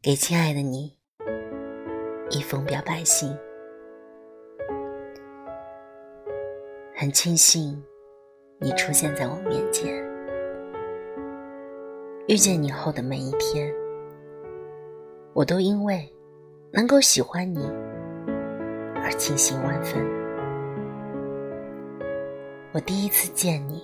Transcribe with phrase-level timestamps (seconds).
[0.00, 0.96] 给亲爱的你
[2.30, 3.36] 一封表白信。
[6.94, 7.82] 很庆幸
[8.60, 9.92] 你出现在我面前，
[12.28, 13.74] 遇见你后的每一天，
[15.32, 16.08] 我都因为
[16.72, 17.68] 能够喜欢你
[19.02, 20.00] 而庆幸万分。
[22.70, 23.82] 我第一次见你，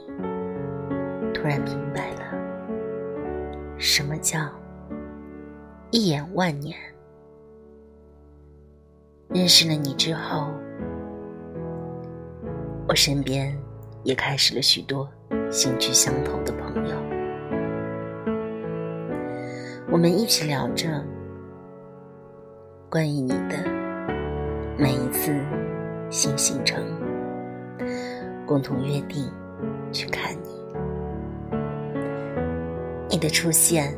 [1.35, 2.21] 突然明白了
[3.79, 4.39] 什么叫。
[5.95, 6.77] 一眼万年。
[9.29, 10.49] 认识了你之后，
[12.89, 13.57] 我身边
[14.03, 15.09] 也开始了许多
[15.53, 16.97] 兴趣相投的朋友。
[19.89, 21.01] 我们一起聊着
[22.91, 23.65] 关于你的
[24.77, 25.33] 每一次
[26.11, 26.85] 新行程，
[28.45, 29.31] 共同约定
[29.93, 30.49] 去看你。
[33.09, 33.97] 你的出现。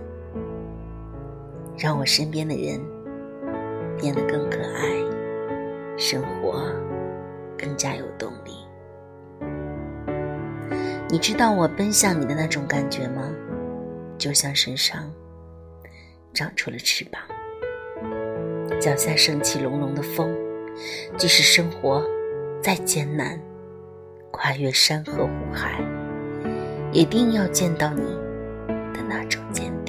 [1.78, 2.80] 让我身边的人
[4.00, 6.72] 变得更可爱，生活
[7.58, 8.52] 更加有动力。
[11.08, 13.30] 你知道我奔向你的那种感觉吗？
[14.18, 15.12] 就像身上
[16.32, 17.20] 长出了翅膀，
[18.80, 20.34] 脚下升起隆隆的风，
[21.18, 22.02] 即使生活
[22.62, 23.38] 再艰难，
[24.30, 25.80] 跨越山河湖海，
[26.90, 28.02] 一定要见到你
[28.94, 29.85] 的那种坚定。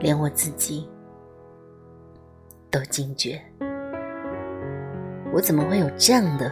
[0.00, 0.88] 连我自己
[2.70, 3.38] 都惊觉，
[5.30, 6.50] 我怎么会有这样的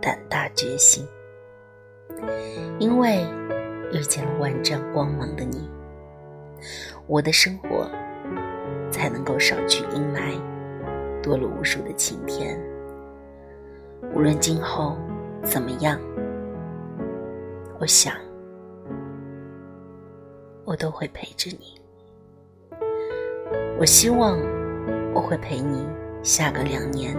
[0.00, 1.06] 胆大决心？
[2.78, 3.22] 因为
[3.92, 5.68] 遇见了万丈光芒的你，
[7.06, 7.86] 我的生活
[8.90, 10.40] 才能够少去阴霾，
[11.22, 12.58] 多了无数的晴天。
[14.14, 14.96] 无论今后
[15.42, 16.00] 怎么样，
[17.78, 18.14] 我想
[20.64, 21.78] 我都会陪着你。
[23.80, 24.38] 我希望
[25.14, 25.88] 我会陪你
[26.22, 27.16] 下个两年，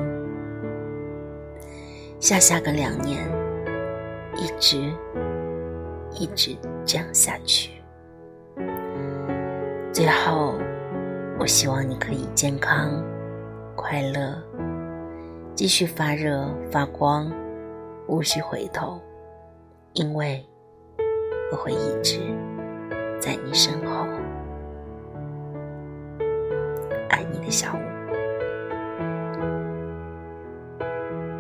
[2.20, 3.28] 下下个两年，
[4.36, 4.78] 一直
[6.12, 7.72] 一直这样下去。
[9.92, 10.54] 最后，
[11.40, 13.04] 我希望你可以健康、
[13.76, 14.36] 快乐，
[15.56, 17.32] 继续发热发光，
[18.08, 19.02] 无需回头，
[19.94, 20.46] 因为
[21.52, 22.20] 我会一直
[23.20, 24.06] 在你身后。
[27.12, 27.91] 爱你的小屋。